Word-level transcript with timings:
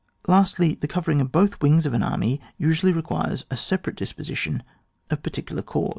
Lastly, 0.27 0.73
the 0.73 0.87
covering 0.87 1.21
of 1.21 1.31
both 1.31 1.61
wings 1.61 1.85
of 1.85 1.93
an 1.93 2.01
army 2.01 2.41
usuaUy 2.59 2.95
requires 2.95 3.45
a 3.51 3.55
separate 3.55 3.97
dis 3.97 4.13
position 4.13 4.63
of 5.11 5.21
particular 5.21 5.61
corps. 5.61 5.89